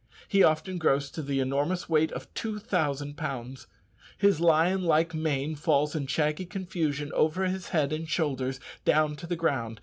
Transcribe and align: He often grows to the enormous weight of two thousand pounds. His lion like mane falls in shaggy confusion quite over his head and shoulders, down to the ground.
He 0.27 0.41
often 0.41 0.79
grows 0.79 1.11
to 1.11 1.21
the 1.21 1.39
enormous 1.39 1.87
weight 1.87 2.11
of 2.13 2.33
two 2.33 2.57
thousand 2.57 3.17
pounds. 3.17 3.67
His 4.17 4.39
lion 4.39 4.81
like 4.81 5.13
mane 5.13 5.53
falls 5.55 5.93
in 5.95 6.07
shaggy 6.07 6.47
confusion 6.47 7.09
quite 7.11 7.19
over 7.19 7.45
his 7.45 7.67
head 7.69 7.93
and 7.93 8.09
shoulders, 8.09 8.59
down 8.83 9.15
to 9.17 9.27
the 9.27 9.35
ground. 9.35 9.79